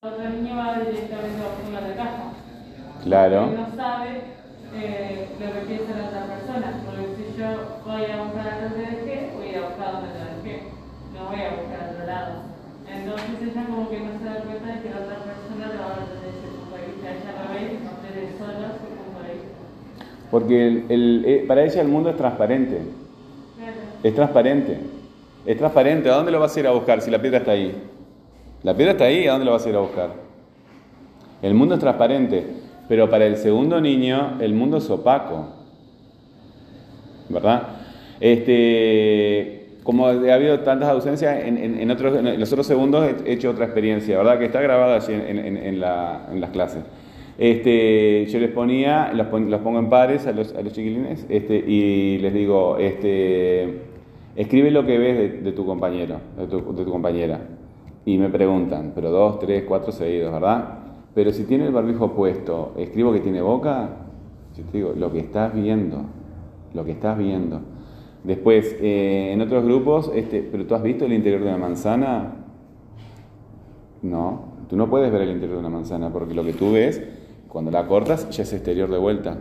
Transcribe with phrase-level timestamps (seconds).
[0.00, 2.30] El otro niño va directamente a buscar de casa.
[3.02, 3.50] Claro.
[3.50, 4.10] Porque no sabe
[4.78, 6.68] eh, lo que piensa la otra persona.
[6.86, 10.54] Porque si yo voy a buscar a donde dejé, voy a buscar donde lo dejé.
[11.10, 12.32] No voy a buscar a otro lado.
[12.86, 15.90] Entonces ella como que no se da cuenta de que la otra persona lo va
[15.90, 17.06] a ver desde ese punto de vista.
[17.18, 17.62] Ella lo ve
[18.06, 19.58] desde solo su punto de vista.
[20.30, 22.86] Porque el- el- eh, para ella el mundo es transparente.
[23.58, 23.82] Claro.
[24.06, 24.78] Es transparente.
[25.42, 26.06] Es transparente.
[26.06, 27.74] ¿A dónde lo vas a ir a buscar si la piedra está ahí?
[28.62, 30.10] La piedra está ahí, ¿a dónde lo vas a ir a buscar?
[31.42, 32.44] El mundo es transparente.
[32.88, 35.46] Pero para el segundo niño, el mundo es opaco.
[37.28, 37.62] ¿Verdad?
[38.18, 43.66] Este, como ha habido tantas ausencias, en, otros, en los otros segundos he hecho otra
[43.66, 44.38] experiencia, ¿verdad?
[44.38, 46.82] Que está grabada allí en, la- las clases.
[47.36, 52.18] Este, yo les ponía, los, pon- los pongo en pares a los, chiquilines este, y
[52.18, 53.82] les digo, este,
[54.34, 57.38] escribe lo que ves de, tu compañero, de tu compañera.
[58.04, 60.78] Y me preguntan, pero dos, tres, cuatro seguidos, ¿verdad?
[61.14, 63.88] Pero si tiene el barbijo puesto, ¿escribo que tiene boca?
[64.56, 66.04] Yo te digo, lo que estás viendo,
[66.74, 67.60] lo que estás viendo.
[68.24, 72.34] Después, eh, en otros grupos, este, ¿pero tú has visto el interior de una manzana?
[74.02, 77.02] No, tú no puedes ver el interior de una manzana porque lo que tú ves,
[77.48, 79.38] cuando la cortas, ya es exterior de vuelta,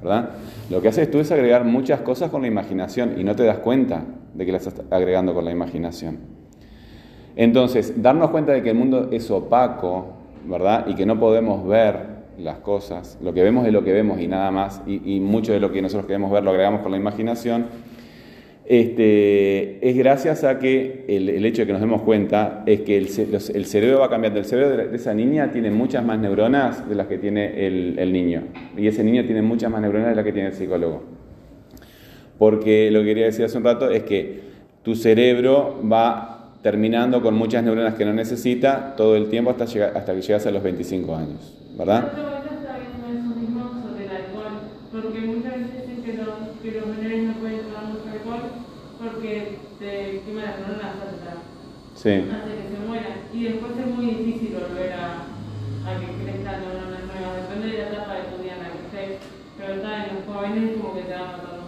[0.00, 0.30] ¿verdad?
[0.70, 3.58] Lo que haces tú es agregar muchas cosas con la imaginación y no te das
[3.58, 6.39] cuenta de que las estás agregando con la imaginación.
[7.36, 10.14] Entonces, darnos cuenta de que el mundo es opaco,
[10.44, 10.86] ¿verdad?
[10.88, 14.26] Y que no podemos ver las cosas, lo que vemos es lo que vemos y
[14.26, 17.66] nada más, y, mucho de lo que nosotros queremos ver lo agregamos con la imaginación,
[18.64, 23.08] este, es gracias a que el, hecho de que nos demos cuenta es que el,
[23.08, 24.38] cerebro va cambiando.
[24.38, 28.12] El cerebro de esa niña tiene muchas más neuronas de las que tiene el, el
[28.12, 28.44] niño.
[28.76, 31.02] Y ese niño tiene muchas más neuronas de las que tiene el psicólogo.
[32.38, 34.40] Porque lo que quería decir hace un rato es que
[34.84, 39.96] tu cerebro va terminando con muchas neuronas que no necesita todo el tiempo hasta, llegar,
[39.96, 41.54] hasta que llegas a los 25 años.
[41.76, 42.10] ¿Verdad?
[42.12, 44.52] Otro momento está viendo eso mismo sobre el alcohol,
[44.92, 46.28] porque muchas veces dicen que los,
[46.62, 48.42] que los menores no pueden tomar mucho alcohol
[49.00, 51.38] porque te quema las neuronas altas,
[51.96, 52.10] Sí.
[52.28, 53.16] hace que se mueran.
[53.32, 55.24] Y después es muy difícil volver a,
[55.88, 58.80] a que crezcan neuronas nuevas, depende de la etapa de tu día en la que
[58.84, 59.12] estés.
[59.56, 61.59] Pero está en los jóvenes como que te va muchas neuronas.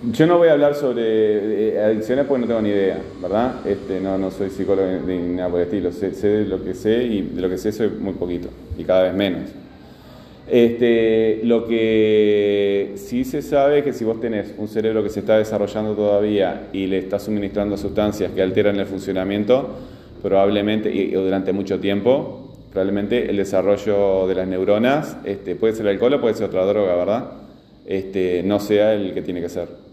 [0.00, 3.66] Yo no voy a hablar sobre eh, adicciones porque no tengo ni idea, ¿verdad?
[3.66, 5.90] Este, no, no soy psicólogo ni nada por el estilo.
[5.90, 8.84] Sé, sé de lo que sé y de lo que sé soy muy poquito y
[8.84, 9.50] cada vez menos.
[10.46, 15.18] Este, lo que sí se sabe es que si vos tenés un cerebro que se
[15.18, 19.68] está desarrollando todavía y le estás suministrando sustancias que alteran el funcionamiento,
[20.22, 25.88] probablemente, y, y durante mucho tiempo, probablemente el desarrollo de las neuronas, este, puede ser
[25.88, 27.32] alcohol o puede ser otra droga, ¿verdad?
[27.84, 29.87] Este, no sea el que tiene que ser.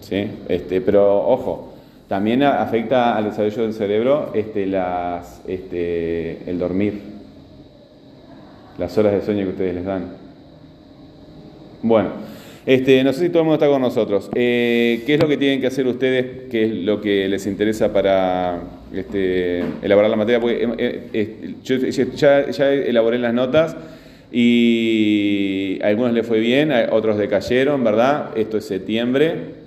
[0.00, 0.28] ¿Sí?
[0.48, 1.74] Este, pero ojo,
[2.08, 7.20] también afecta al desarrollo del cerebro este, las, este, el dormir
[8.80, 10.04] las horas de sueño que ustedes les dan.
[11.82, 12.10] Bueno,
[12.64, 14.30] este, no sé si todo el mundo está con nosotros.
[14.34, 16.48] Eh, ¿Qué es lo que tienen que hacer ustedes?
[16.50, 18.58] ¿Qué es lo que les interesa para
[18.92, 20.40] este, elaborar la materia?
[20.40, 23.76] Porque eh, eh, eh, yo ya, ya elaboré las notas
[24.32, 28.30] y a algunos les fue bien, a otros decayeron, ¿verdad?
[28.34, 29.59] Esto es septiembre,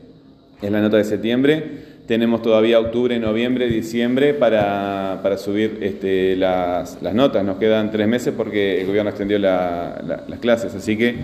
[0.61, 1.93] es la nota de septiembre.
[2.07, 7.45] Tenemos todavía octubre, noviembre, diciembre para, para subir este, las, las notas.
[7.45, 11.15] Nos quedan tres meses porque el gobierno extendió la- la- las clases, así que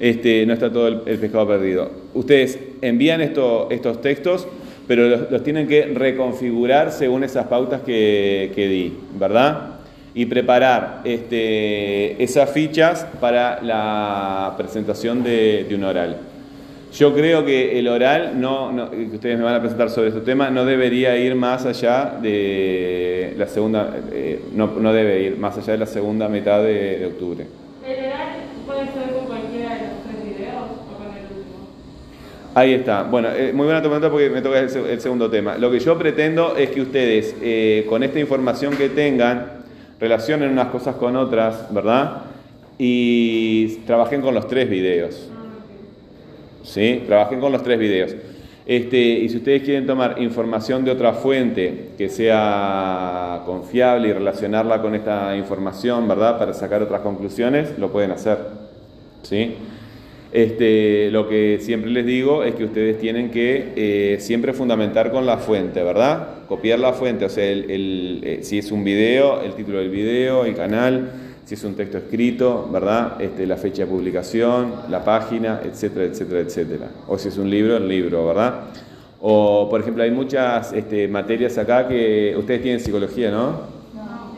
[0.00, 1.90] este, no está todo el, el pescado perdido.
[2.14, 4.48] Ustedes envían esto- estos textos,
[4.88, 9.74] pero los, los tienen que reconfigurar según esas pautas que, que di, ¿verdad?
[10.14, 16.16] Y preparar este, esas fichas para la presentación de, de un oral.
[16.92, 20.20] Yo creo que el oral, no, no- que ustedes me van a presentar sobre este
[20.20, 25.58] tema, no debería ir más allá de la segunda, eh, no, no debe ir más
[25.58, 27.46] allá de la segunda mitad de, de octubre.
[27.86, 28.28] ¿El oral
[28.66, 31.68] puede ser con cualquiera de los tres videos o con el último?
[32.54, 33.02] Ahí está.
[33.02, 35.58] Bueno, eh, muy buena tu pregunta porque me toca el, el segundo tema.
[35.58, 39.44] Lo que yo pretendo es que ustedes, eh, con esta información que tengan,
[40.00, 42.22] relacionen unas cosas con otras, ¿verdad?
[42.78, 45.30] Y trabajen con los tres videos.
[46.66, 47.02] ¿Sí?
[47.06, 48.14] Trabajen con los tres videos.
[48.66, 54.82] Este, y si ustedes quieren tomar información de otra fuente que sea confiable y relacionarla
[54.82, 56.36] con esta información, ¿verdad?
[56.38, 58.38] Para sacar otras conclusiones, lo pueden hacer,
[59.22, 59.54] ¿sí?
[60.32, 65.24] Este, lo que siempre les digo es que ustedes tienen que eh, siempre fundamentar con
[65.24, 66.44] la fuente, ¿verdad?
[66.48, 69.90] Copiar la fuente, o sea, el- el, eh, si es un video, el título del
[69.90, 71.10] video, el canal,
[71.46, 73.18] si es un texto escrito, ¿verdad?
[73.22, 76.88] Este, la fecha de publicación, la página, etcétera, etcétera, etcétera.
[77.08, 78.64] O si es un libro, el libro, ¿verdad?
[79.20, 83.46] O, por ejemplo, hay muchas este, materias acá que ustedes tienen psicología, ¿no?
[83.94, 84.32] No,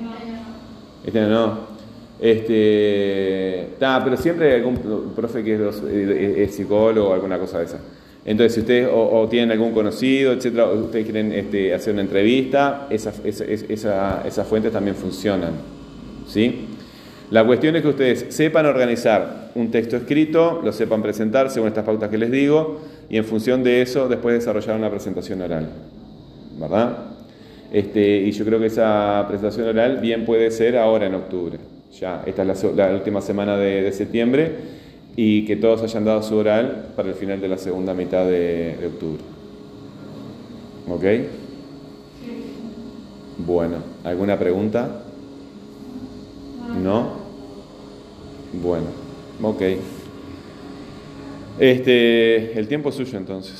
[1.04, 1.78] Este no.
[2.20, 7.38] Este, ta, pero siempre hay algún profe que es, dos- eh, es psicólogo o alguna
[7.38, 7.78] cosa de esa.
[8.24, 12.02] Entonces, si ustedes o, o tienen algún conocido, etcétera, o ustedes quieren este, hacer una
[12.02, 15.52] entrevista, esas, esa- esa- esas fuentes también funcionan.
[16.26, 16.66] ¿Sí?
[17.30, 21.84] La cuestión es que ustedes sepan organizar un texto escrito, lo sepan presentar según estas
[21.84, 22.80] pautas que les digo,
[23.10, 25.68] y en función de eso, después desarrollar una presentación oral.
[26.58, 26.98] ¿Verdad?
[27.72, 31.58] Este, y yo creo que esa presentación oral bien puede ser ahora en octubre.
[32.00, 34.52] Ya, esta es la, última semana de, de septiembre
[35.16, 38.76] y que todos hayan dado su oral para el final de la segunda mitad de,
[38.80, 39.22] de octubre.
[40.88, 41.04] ¿Ok?
[43.38, 45.02] Bueno, ¿alguna pregunta?
[46.82, 47.17] ¿No?
[48.52, 48.86] Bueno,
[49.42, 49.62] ok.
[51.58, 53.54] Este, el tiempo es suyo entonces.